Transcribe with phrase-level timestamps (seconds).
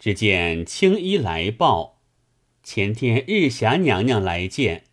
[0.00, 2.00] 只见青衣来报，
[2.62, 4.84] 前天日霞娘娘来见。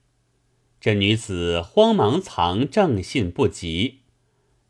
[0.82, 4.02] 这女子慌忙藏正信不及，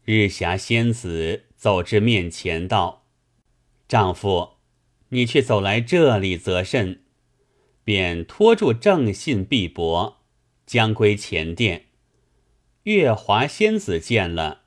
[0.06, 3.08] 日霞仙子走至面前道
[3.90, 4.50] ：“丈夫，
[5.10, 7.02] 你却走来这里，则甚？”
[7.84, 10.18] 便拖住正信臂膊，
[10.68, 11.86] 将归前殿。
[12.84, 14.62] 月华仙子见了，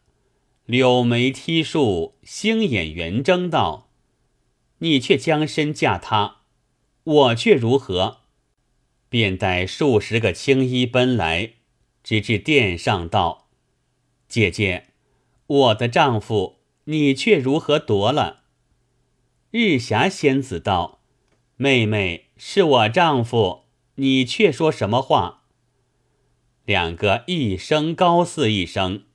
[0.67, 3.90] 柳眉剔竖，星眼圆睁道
[4.81, 6.43] ：“你却将身嫁他，
[7.05, 8.19] 我却如何？”
[9.09, 11.55] 便带数十个青衣奔来，
[12.05, 13.49] 直至殿上道
[14.29, 14.89] ：“姐姐，
[15.47, 18.45] 我的丈夫，你却如何夺了？”
[19.51, 21.01] 日霞仙子道
[21.57, 23.65] ：“妹妹是我丈夫，
[23.97, 25.43] 你却说什么话？”
[26.65, 29.07] 两个一声高似一声。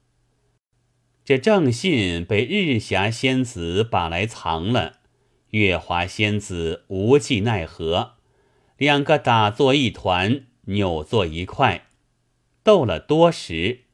[1.24, 5.00] 这正信被日霞仙子把来藏了，
[5.56, 8.16] 月华仙子无计奈何，
[8.76, 11.88] 两个打作一团，扭作一块，
[12.62, 13.86] 斗了多时。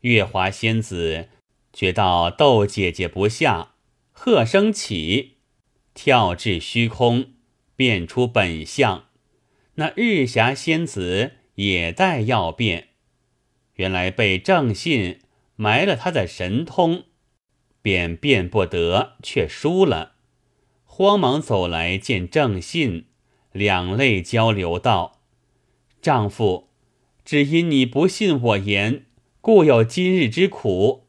[0.00, 1.28] 月华仙子
[1.72, 3.74] 觉到斗姐姐不下，
[4.10, 5.36] 喝声起，
[5.94, 7.26] 跳至虚空，
[7.76, 9.04] 变出本相。
[9.76, 11.34] 那日霞仙子。
[11.56, 12.88] 也待要变，
[13.74, 15.20] 原来被正信
[15.54, 17.04] 埋了他的神通，
[17.82, 20.11] 便变不得，却输了。
[20.94, 23.06] 慌忙走来见正信，
[23.50, 25.20] 两泪交流道
[26.02, 26.68] ：“丈夫，
[27.24, 29.06] 只因你不信我言，
[29.40, 31.06] 故有今日之苦。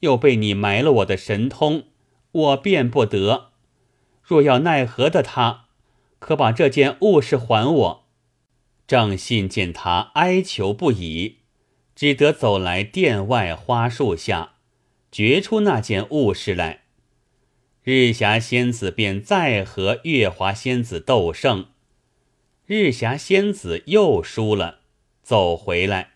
[0.00, 1.84] 又被你埋了我的神通，
[2.32, 3.52] 我便不得。
[4.22, 5.68] 若要奈何的他，
[6.18, 8.04] 可把这件物事还我。”
[8.86, 11.38] 正信见他哀求不已，
[11.96, 14.56] 只得走来殿外花树下，
[15.10, 16.83] 掘出那件物事来。
[17.84, 21.66] 日霞仙子便再和月华仙子斗胜，
[22.64, 24.80] 日霞仙子又输了，
[25.22, 26.12] 走回来。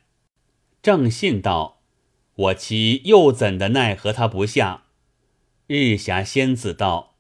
[0.80, 1.83] 正信道
[2.36, 4.84] ：“我妻又怎的奈何他不下？”
[5.68, 7.17] 日霞仙子道：“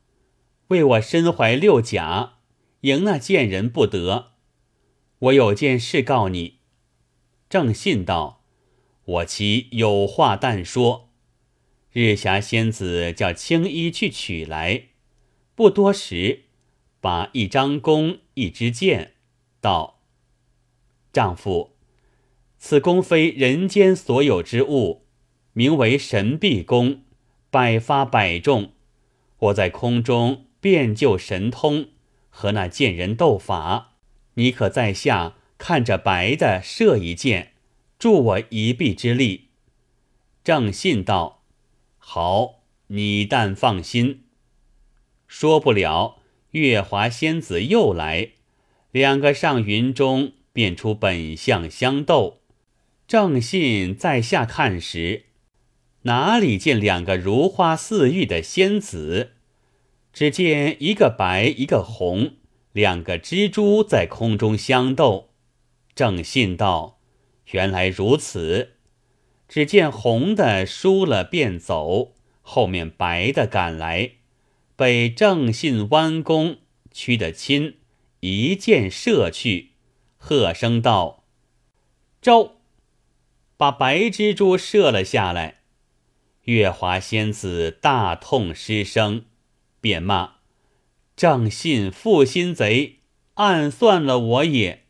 [0.68, 2.38] 为我身怀六甲，
[2.80, 4.30] 赢那贱人不得。”
[5.20, 6.60] 我有件事告你，
[7.50, 8.42] 正信道
[9.04, 11.04] ：“我妻有话但说。”
[11.92, 14.88] 日霞仙子叫青衣去取来，
[15.54, 16.42] 不多时，
[17.00, 19.14] 把一张弓、一支箭，
[19.60, 20.00] 道
[21.12, 21.76] ：“丈夫，
[22.58, 25.06] 此弓非人间所有之物，
[25.52, 27.02] 名为神臂弓，
[27.50, 28.72] 百发百中。
[29.38, 31.88] 我在空中变就神通，
[32.28, 33.94] 和那贱人斗法。”
[34.34, 37.54] 你可在下看着白的射一箭，
[37.98, 39.48] 助我一臂之力。
[40.44, 41.37] 正信道
[42.10, 44.22] ：“好，你但放心。”
[45.28, 46.20] 说不了，
[46.52, 48.30] 月华仙子又来，
[48.90, 52.40] 两个上云中变出本相相斗。
[53.06, 55.24] 正信在下看时，
[56.04, 59.32] 哪里见两个如花似玉的仙子？
[60.10, 62.36] 只见一个白，一个红。
[62.72, 65.28] 两个蜘蛛在空中相斗，
[65.94, 67.00] 正信道
[67.52, 68.76] ：“原来如此。”
[69.48, 74.12] 只见红的输了便走，后面白的赶来，
[74.76, 76.58] 被正信弯弓
[76.92, 77.78] 屈得亲，
[78.20, 79.70] 一箭射去，
[80.18, 81.24] 喝声道
[82.20, 82.56] ：“招！”
[83.56, 85.62] 把白蜘蛛射了下来。
[86.44, 89.24] 月华仙子大痛失声，
[89.80, 90.34] 便骂。
[91.16, 93.00] 正信负心贼，
[93.34, 94.84] 暗算了我也。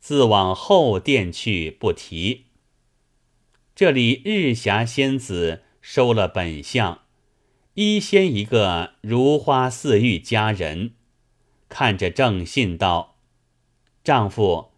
[0.00, 2.46] 自往后殿去，不提。
[3.76, 7.02] 这里日霞仙子收了本相，
[7.74, 10.92] 一仙一个如花似玉佳人，
[11.68, 13.16] 看着正信道
[14.04, 14.70] ：“丈夫，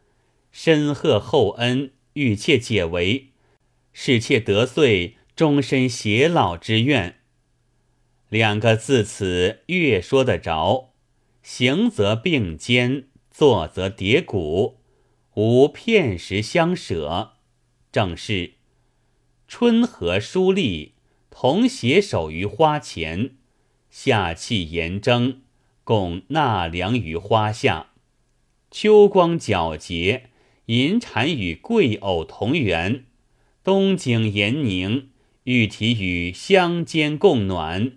[0.50, 3.32] 深贺厚恩，与妾解围，
[3.92, 7.16] 使妾得遂终身偕老之愿。”
[8.30, 10.94] 两个自此越说得着，
[11.42, 14.78] 行则并肩，坐则叠骨，
[15.34, 17.34] 无片时相舍。
[17.92, 18.55] 正是
[19.48, 20.94] 春和书丽，
[21.30, 23.30] 同携手于花前；
[23.90, 25.42] 夏气炎蒸，
[25.84, 27.92] 共纳凉于花下。
[28.72, 30.30] 秋光皎洁，
[30.66, 33.04] 银蟾与桂藕同圆；
[33.62, 35.10] 冬景严宁，
[35.44, 37.92] 玉体与相间共暖。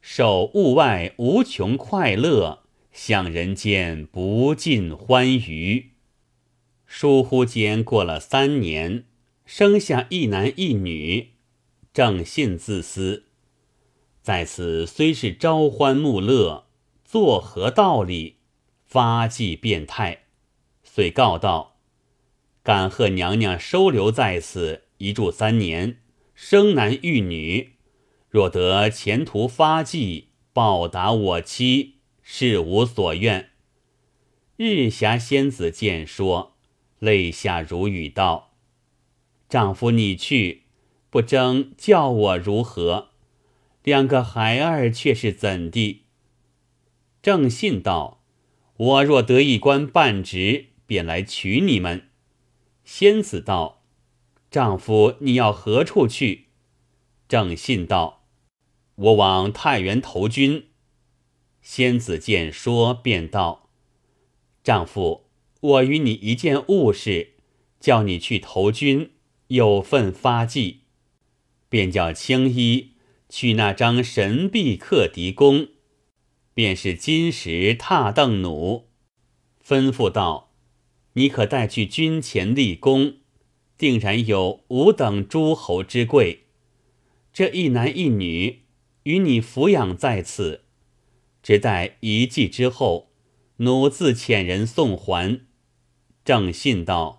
[0.00, 2.60] 守物外无穷快乐，
[2.92, 5.90] 享人间不尽欢愉。
[6.86, 9.04] 疏忽间过了三年，
[9.50, 11.30] 生下一男一女。
[11.94, 13.24] 正信自私，
[14.20, 16.66] 在此虽是朝欢暮乐，
[17.02, 18.36] 作何道理？
[18.84, 20.24] 发迹变态，
[20.82, 21.78] 遂告道
[22.62, 26.02] ：“敢贺娘娘收留在此，一住三年，
[26.34, 27.72] 生男育女。
[28.28, 33.48] 若得前途发迹，报答我妻，是无所愿。”
[34.56, 36.54] 日霞仙子见说，
[36.98, 38.47] 泪下如雨道
[39.48, 40.64] ：“丈夫你去，
[41.10, 43.08] 不争叫我如何？
[43.82, 46.04] 两个孩儿却是怎地？”
[47.22, 48.22] 正信道
[48.76, 52.08] ：“我若得一官半职，便来娶你们。”
[52.84, 53.82] 仙子道
[54.50, 56.48] ：“丈夫你要何处去？”
[57.28, 58.24] 正信道
[58.96, 60.68] ：“我往太原投军。”
[61.60, 63.68] 仙子见说，便道
[64.64, 65.24] ：“丈夫，
[65.60, 67.34] 我与你一件物事，
[67.78, 69.10] 叫你去投军，
[69.48, 70.84] 有份发迹，
[71.68, 72.92] 便叫青衣
[73.28, 75.68] 去那张神臂克敌弓。”
[76.54, 78.86] 便是金石踏邓弩，
[79.64, 80.50] 吩咐道
[81.14, 83.18] ：“你可带去军前立功，
[83.76, 86.46] 定然有五等诸侯之贵。
[87.32, 88.62] 这一男一女，
[89.04, 90.64] 与你抚养在此，
[91.44, 93.12] 只待一季之后，
[93.58, 95.46] 弩自遣人送还。”
[96.24, 97.17] 正信道：“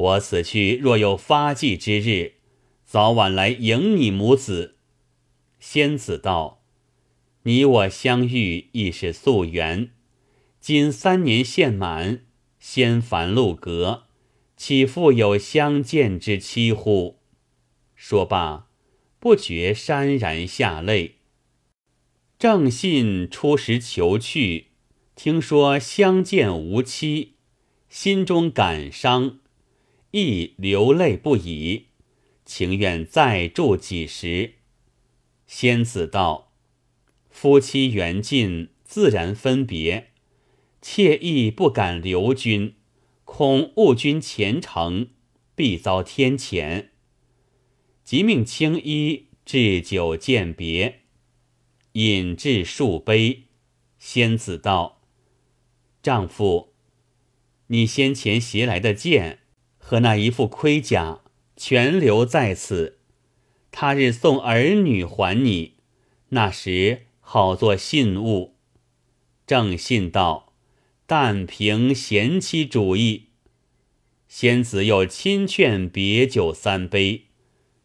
[0.00, 2.36] 我此去若有发迹之日，
[2.86, 4.76] 早晚来迎你母子。”
[5.60, 6.62] 仙子道。
[7.42, 9.90] 你我相遇亦是夙缘，
[10.58, 12.24] 今三年限满，
[12.58, 14.04] 仙凡路隔，
[14.56, 17.18] 岂复有相见之期乎？
[17.94, 18.68] 说罢，
[19.18, 21.16] 不觉潸然下泪。
[22.38, 24.68] 正信初时求去，
[25.14, 27.34] 听说相见无期，
[27.90, 29.39] 心中感伤，
[30.12, 31.86] 亦流泪不已，
[32.44, 34.54] 情愿再住几时。
[35.46, 36.52] 仙子道。
[37.30, 40.08] 夫妻缘尽，自然分别。
[40.82, 42.74] 妾亦不敢留君，
[43.24, 45.10] 恐误君前程，
[45.54, 46.88] 必遭天谴。
[48.02, 51.02] 即命青衣置酒饯别，
[51.92, 53.44] 饮至数杯。
[53.98, 55.02] 仙子道
[56.02, 56.72] ：“丈夫，
[57.68, 59.40] 你先前携来的剑
[59.90, 61.18] 和那一副盔甲，
[61.56, 62.98] 全留在此。
[63.72, 65.74] 他日送儿女还你，
[66.28, 68.54] 那时。”好做信物，
[69.48, 70.52] 正信道
[71.06, 73.30] ：“但凭贤妻主义。”
[74.28, 77.26] 仙子又亲劝别酒三杯，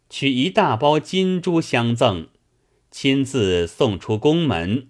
[0.08, 2.28] 取一大包金珠相赠，
[2.92, 4.90] 亲自送出宫门。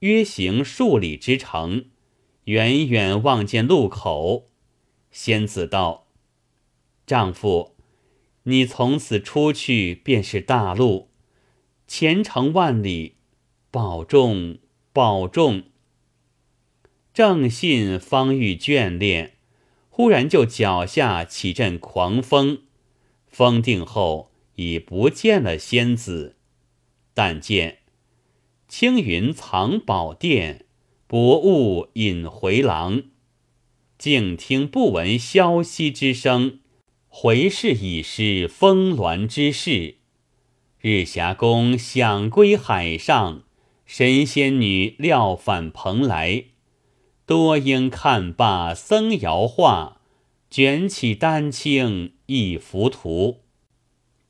[0.00, 1.86] 约行数里之程，
[2.46, 4.50] 远远望见路口。
[5.10, 6.05] 仙子道
[7.06, 7.76] ：“丈夫，
[8.42, 11.10] 你从此出去便是大路，
[11.86, 13.14] 前程万里。”
[13.68, 14.56] 保重，
[14.94, 15.64] 保重。
[17.12, 19.34] 正信方欲眷恋，
[19.90, 22.62] 忽然就脚下起阵狂风，
[23.26, 26.36] 风定后已不见了仙子。
[27.12, 27.80] 但见
[28.66, 30.64] 青云藏宝殿，
[31.06, 33.02] 薄雾隐回廊。
[33.98, 36.60] 静听不闻消息之声，
[37.18, 39.94] 回视已是峰峦之势。
[40.78, 43.44] 日霞宫响归海上。
[43.86, 46.44] 神仙女料返蓬莱，
[47.24, 50.02] 多应看罢僧谣话，
[50.50, 53.40] 卷起丹青一幅图。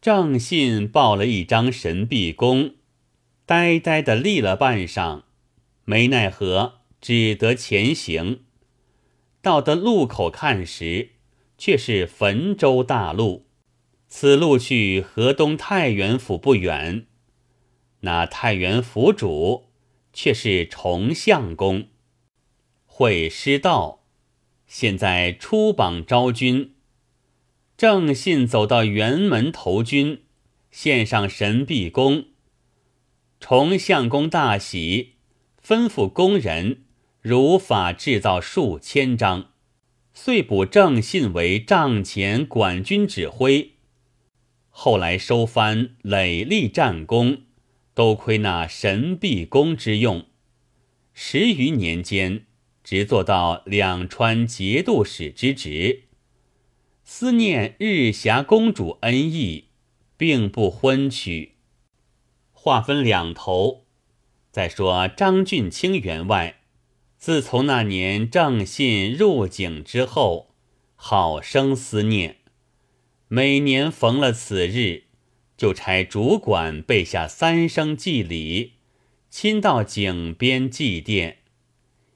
[0.00, 2.74] 正信抱了一张神臂弓，
[3.44, 5.22] 呆呆的立了半晌，
[5.84, 8.42] 没奈何，只得前行。
[9.42, 11.15] 到得路口看时，
[11.58, 13.46] 却是汾州大路，
[14.08, 17.06] 此路去河东太原府不远。
[18.00, 19.70] 那太原府主
[20.12, 21.88] 却是崇相公，
[22.84, 24.04] 会师道，
[24.66, 26.74] 现在出榜招军。
[27.76, 30.22] 正信走到辕门投军，
[30.70, 32.26] 献上神臂弓。
[33.38, 35.16] 崇相公大喜，
[35.62, 36.84] 吩咐工人
[37.20, 39.50] 如法制造数千张，
[40.18, 43.72] 遂补正信为帐前管军指挥。
[44.70, 47.42] 后来收藩累立战功。
[47.92, 50.26] 都亏那神臂弓之用，
[51.14, 52.44] 十余年间，
[52.84, 56.02] 直做到两川节度使之职。
[57.04, 59.68] 思念日霞公主恩义，
[60.18, 61.52] 并不婚娶。
[62.52, 63.86] 话分两头。
[64.50, 66.55] 再说张俊清员外，
[67.26, 70.54] 自从那年正信入境之后，
[70.94, 72.36] 好生思念，
[73.26, 75.06] 每年逢了此日。
[75.56, 78.74] 就差主管备下三生祭礼，
[79.28, 81.38] 亲到井边祭奠，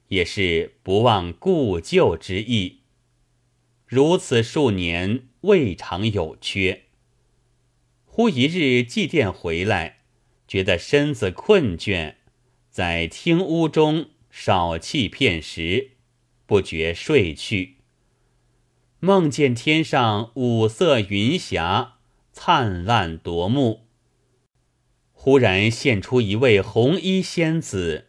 [0.06, 2.82] 也是不忘故旧之意。
[3.88, 6.82] 如此数年，未尝有缺。
[8.04, 10.02] 忽一日祭奠回来，
[10.46, 12.14] 觉得身子困倦，
[12.70, 15.92] 在厅屋中少憩片时，
[16.46, 17.76] 不觉睡去。
[19.00, 21.94] 梦见天上五色云霞，
[22.32, 23.86] 灿烂夺目。
[25.12, 28.06] 忽然现出一位红衣仙子，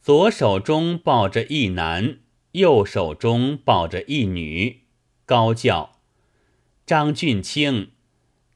[0.00, 2.18] 左手中抱着一男，
[2.52, 4.82] 右手中抱着一女，
[5.24, 6.00] 高叫
[6.84, 7.92] ：“张俊卿，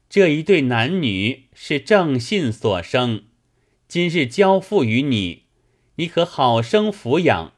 [0.07, 3.23] 这一对男女是正信所生，
[3.87, 5.45] 今日交付于你，
[5.99, 7.51] 你可好生抚养。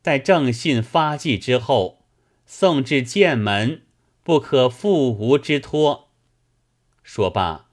[0.00, 1.98] 待正信发迹之后。”
[2.46, 3.80] 送至剑门，
[4.22, 6.10] 不可负无之托。
[7.02, 7.70] 说罢，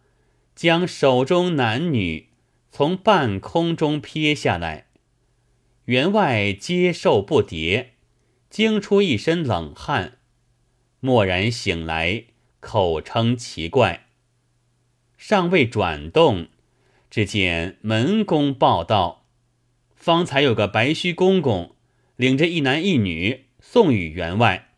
[0.55, 2.29] 将手中男女
[2.71, 4.87] 从半空中撇下来。
[5.85, 7.87] 员外接受不迭，
[8.49, 10.19] 惊出一身冷汗。
[11.01, 12.27] 蓦然醒来，
[12.61, 14.07] 口称奇怪。
[15.17, 16.47] 尚未转动，
[17.09, 19.20] 只见门公报道：
[20.01, 21.75] 方才有个白须公公，
[22.15, 23.45] 领着一男一女。
[23.63, 24.71] 送与员外，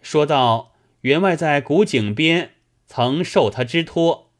[0.00, 2.54] 说道：“员外在古井边
[2.86, 4.32] 曾受他之托，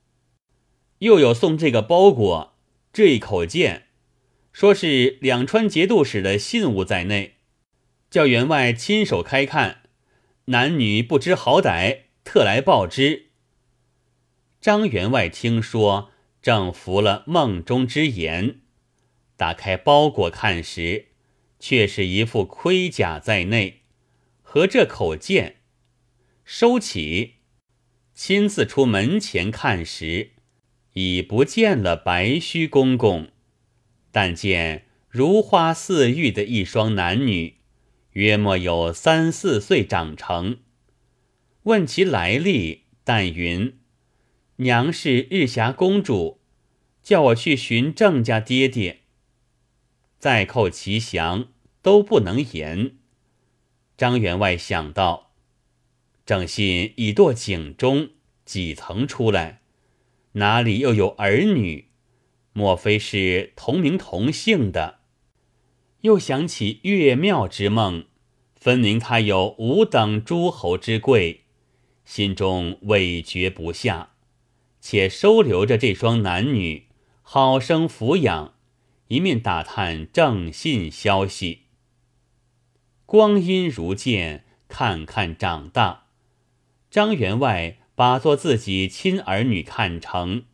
[1.01, 2.55] 又有送这个包裹，
[2.91, 3.89] 这一口剑，
[4.51, 7.35] 说是两川节度使的信物在内，
[8.11, 9.83] 叫员外亲手开看。
[10.47, 13.27] 男女不知好歹，特来报之。”
[14.59, 16.11] 张员外听说，
[16.41, 18.62] 正服了梦中之言，
[19.43, 21.07] 打开包裹看时，
[21.59, 23.81] 却是一副盔甲在内。
[24.41, 25.57] 和这口剑，
[26.45, 27.39] 收起，
[28.15, 30.31] 亲自出门前看时，
[30.93, 33.31] 已不见了白须公公，
[34.13, 37.57] 但见如花似玉的一双男女，
[38.13, 40.59] 约莫有三四岁长成。
[41.65, 43.77] 问其来历，但云
[44.63, 46.39] ：“娘是日霞公主，
[47.03, 49.01] 叫我去寻郑家爹爹。”
[50.23, 51.49] 再扣其详，
[51.83, 52.93] 都不能言。
[53.97, 55.33] 张员外想到，
[56.25, 58.11] 正信已堕井中，
[58.45, 59.63] 几层出来，
[60.35, 61.89] 哪里又有儿女？
[62.53, 65.01] 莫非是同名同姓的？
[66.03, 68.05] 又想起岳庙之梦，
[68.55, 71.41] 分明他有五等诸侯之贵，
[72.05, 74.11] 心中委决不下，
[74.81, 76.87] 且收留着这双男女，
[77.23, 78.55] 好生抚养，
[79.13, 81.65] 一面打探正信消息。
[83.05, 86.07] 光阴如箭，看看长大。
[86.91, 90.45] 张员外把做自己亲儿女看成，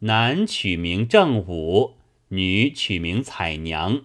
[0.00, 1.94] 男取名正武，
[2.28, 4.02] 女取名彩娘。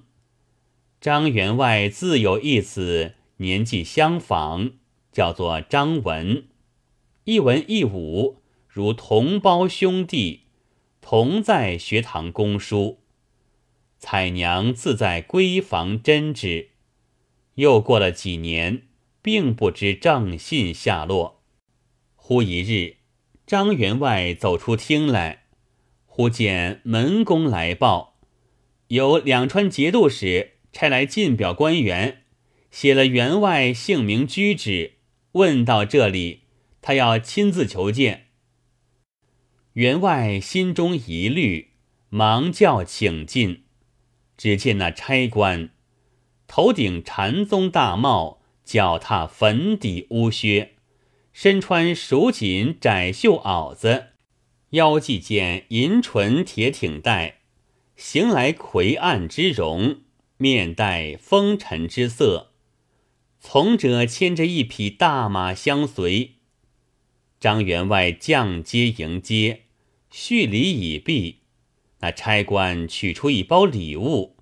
[1.02, 4.75] 张员外自有一子，年纪相仿，
[5.12, 6.46] 叫做张文。
[7.25, 8.38] 一文一武，
[8.70, 10.44] 如同胞兄弟，
[11.02, 13.03] 同在学堂攻书。
[14.06, 16.72] 彩娘自在闺房针织。
[17.54, 18.82] 又过了几年，
[19.22, 21.42] 并不知正信下落。
[22.18, 22.98] 忽一日，
[23.48, 25.46] 张员外走出厅来，
[26.06, 28.20] 忽见门公来报，
[28.90, 32.24] 有两川节度使差来进表官员，
[32.72, 34.96] 写了员外姓名居址，
[35.32, 36.42] 问到这里，
[36.82, 38.26] 他要亲自求见。
[39.74, 41.76] 员外心中疑虑，
[42.10, 43.62] 忙叫请进。
[44.44, 45.70] 只见那差官。
[46.48, 50.74] 头顶禅宗大帽，脚踏粉底乌靴，
[51.32, 54.08] 身穿蜀锦窄袖袄子，
[54.72, 57.38] 腰系件银纯铁挺带，
[57.96, 60.02] 行来魁岸之容，
[60.36, 62.52] 面带风尘之色。
[63.40, 66.32] 从者牵着一匹大马相随。
[67.40, 69.62] 张员外降阶迎接，
[70.12, 71.44] 叙礼已毕，
[72.02, 74.33] 那差官取出一包礼物。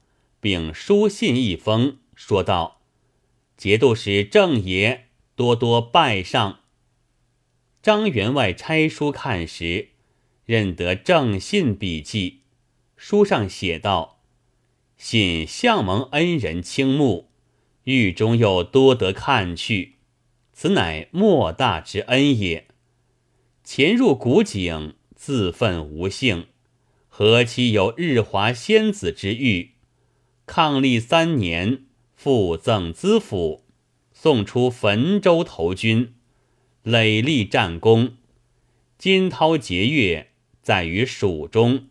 [0.41, 2.81] 并书信一封，说道
[3.55, 5.05] ：“节度使郑爷
[5.36, 6.62] 多多拜上。”
[7.81, 9.89] 张员外拆书看时，
[10.45, 12.41] 认得郑信笔迹，
[12.98, 14.24] 书上写道
[14.98, 17.29] ：“信相蒙恩人倾慕，
[17.83, 19.98] 狱中又多得看去，
[20.51, 22.67] 此乃莫大之恩也。
[23.63, 26.48] 潜入古井，自愤无幸，
[27.07, 29.75] 何其有日华仙子之誉？”
[30.53, 33.63] 抗历三年，复赠资府，
[34.12, 36.13] 送出汾州投军，
[36.84, 38.15] 累立战功。
[38.98, 40.31] 金涛节月，
[40.62, 41.86] 在于蜀中，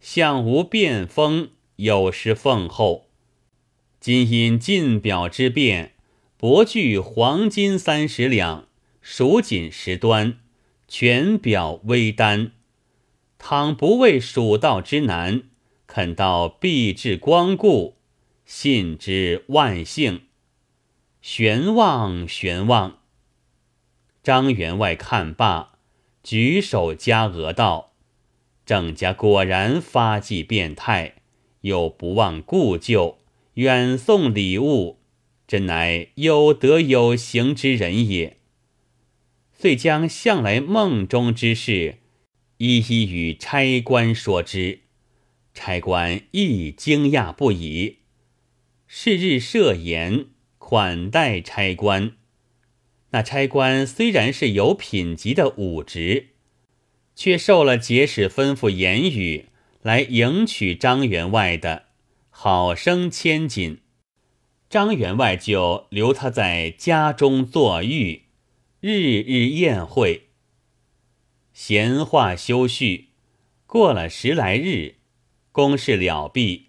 [0.00, 3.06] 相无变封，有失奉厚。
[3.98, 5.94] 今因进表之变，
[6.36, 8.68] 博具黄金三十两，
[9.00, 10.40] 蜀锦十端，
[10.86, 12.52] 全表微丹。
[13.38, 15.44] 倘不为蜀道之难，
[15.86, 17.93] 肯到必至光顾，
[18.44, 20.22] 信之万幸。
[21.20, 22.98] 玄望玄望。
[24.22, 25.78] 张员外看罢，
[26.22, 27.92] 举手加额道
[28.66, 31.16] ：“郑家果然发迹变态，
[31.62, 33.18] 又不忘故旧，
[33.54, 34.98] 远送礼物，
[35.46, 38.38] 真乃有德有行之人也。”
[39.52, 42.00] 遂将向来梦中之事。
[42.58, 44.80] 一一与差官说之，
[45.52, 47.98] 差官亦惊讶不已。
[48.96, 52.12] 是日设筵款待差官，
[53.10, 56.28] 那差官虽然是有品级的武职，
[57.16, 59.46] 却受了节使吩咐言语
[59.82, 61.86] 来迎娶张员外的，
[62.30, 63.80] 好生千金。
[64.70, 68.22] 张员外就留他在家中坐浴，
[68.78, 70.28] 日日宴会。
[71.52, 73.08] 闲话休叙，
[73.66, 74.94] 过了十来日，
[75.50, 76.68] 公事了毕，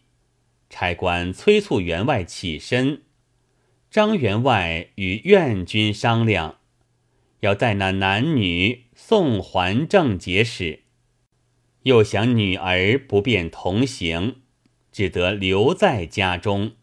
[0.69, 3.03] 差官催促员外起身。
[3.89, 6.57] 张员外与院君商量，
[7.39, 10.81] 要带那男女送还正节使，
[11.83, 14.41] 又想女儿不便同行，
[14.91, 16.73] 只得留在家中，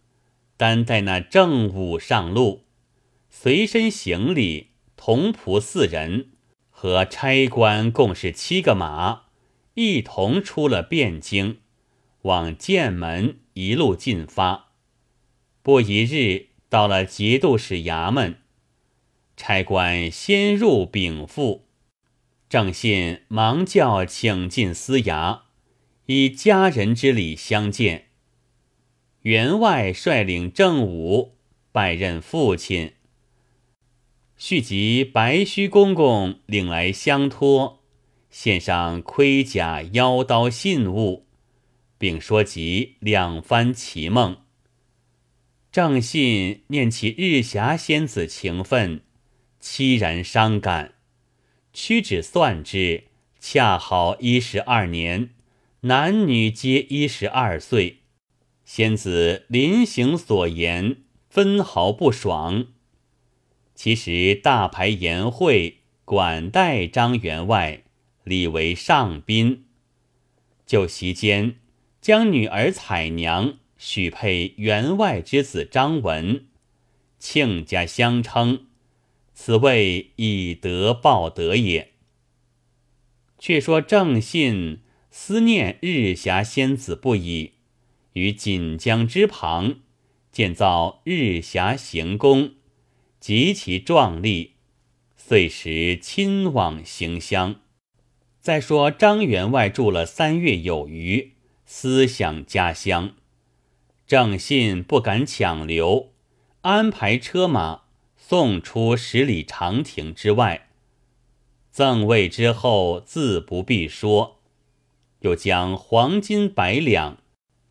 [0.56, 2.64] 单带那正午上路，
[3.28, 6.28] 随身行李同仆四人。
[6.74, 9.26] 和差官共是七个马，
[9.74, 11.58] 一同出了汴京，
[12.22, 14.71] 往剑门一路进发。
[15.62, 18.38] 不一日，到了节度使衙门，
[19.37, 21.66] 差官先入禀赋，
[22.49, 25.42] 正信忙叫请进司衙，
[26.06, 28.06] 以家人之礼相见。
[29.23, 31.37] 员外率领正武
[31.71, 32.94] 拜认父亲。
[34.37, 37.85] 续集白须公公领来相托，
[38.29, 41.26] 献上盔甲、腰刀信物，
[42.02, 44.38] 并说及两番奇梦。
[45.70, 49.02] 正信念起日霞仙子情分，
[49.60, 50.94] 凄然伤感。
[51.72, 53.04] 屈指算之，
[53.38, 55.30] 恰好一十二年，
[55.82, 57.98] 男女皆一十二岁。
[58.64, 62.66] 仙子临行所言，分毫不爽。
[63.76, 67.84] 其实大排筵会，管待张员外，
[68.24, 69.66] 礼为上宾。
[70.66, 71.58] 就席间，
[72.02, 76.46] 将女儿彩娘许配员外之子张文，
[77.20, 78.66] 亲家相称，
[79.32, 81.92] 此谓以德报德也。
[83.38, 84.80] 却说郑信
[85.12, 87.52] 思念日霞仙子不已，
[88.14, 89.76] 于锦江之旁
[90.32, 92.54] 建造日霞行宫。
[93.20, 94.54] 极其壮丽，
[95.16, 97.60] 遂时亲往行香。
[98.40, 101.32] 再说张员外住了三月有余，
[101.74, 103.14] 思想家乡，
[104.06, 106.12] 郑信不敢强留，
[106.61, 110.68] 安排车马送出十里长亭之外。
[111.70, 114.42] 赠位之后，自不必说，
[115.20, 117.16] 又将黄金百两，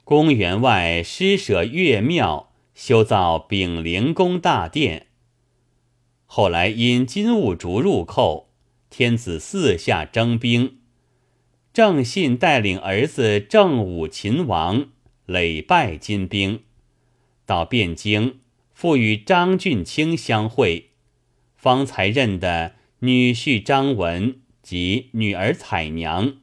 [0.03, 5.09] 公园外施舍岳庙，修造炳灵宫大殿。
[6.25, 8.49] 后来因金兀术入寇，
[8.89, 10.80] 天子四下征兵，
[11.73, 14.89] 郑信带领儿子郑武秦王
[15.25, 16.63] 累败金兵，
[17.45, 18.35] 到汴京，
[18.73, 20.89] 复与张俊卿相会，
[21.55, 26.37] 方才认得女婿张文及女儿彩娘。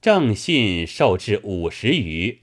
[0.00, 2.40] 郑信受至五十余，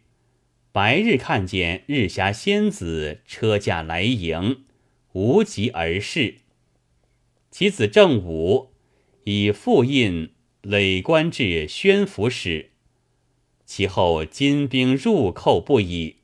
[0.72, 4.64] 白日看见日霞仙子车驾来迎。
[5.14, 6.36] 无疾而逝。
[7.50, 8.70] 其子郑武
[9.24, 10.30] 以复印
[10.68, 12.72] 累官至宣抚使。
[13.66, 16.18] 其后金兵入寇不已，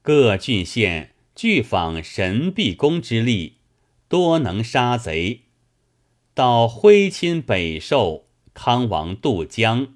[0.00, 3.58] 各郡县俱访神臂公之力，
[4.08, 5.42] 多能杀贼。
[6.32, 9.94] 到徽钦北狩，康王渡江，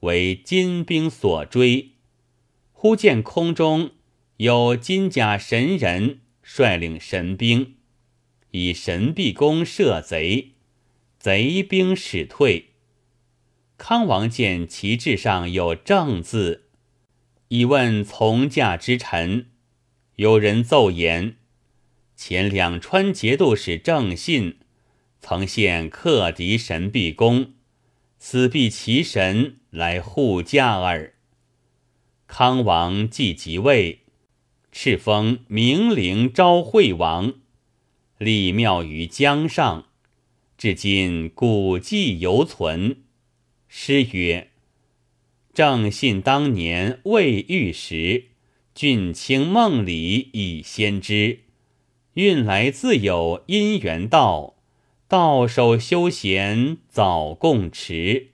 [0.00, 1.94] 为金兵所追。
[2.70, 3.90] 忽见空中
[4.36, 6.20] 有金甲神人。
[6.46, 7.76] 率领神兵，
[8.50, 10.50] 以神臂弓射贼，
[11.18, 12.73] 贼兵始退。
[13.76, 16.66] 康王见旗帜上有正字，
[17.48, 19.46] 以问从驾之臣。
[20.16, 21.34] 有人奏言：
[22.14, 24.58] 前两川节度使郑信
[25.20, 27.52] 曾献克敌神臂弓，
[28.16, 31.14] 此必其神来护驾耳。
[32.28, 34.02] 康王既即位，
[34.72, 37.34] 敕封明陵昭惠王，
[38.18, 39.88] 立庙于江上，
[40.56, 43.03] 至今古迹犹存。
[43.76, 44.50] 诗曰
[45.52, 48.26] ：“正信当年未遇时，
[48.72, 51.40] 俊卿梦里已先知。
[52.12, 54.54] 运来自有因缘道，
[55.08, 58.28] 到手修闲早共持。”